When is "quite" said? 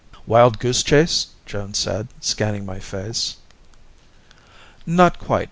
5.19-5.39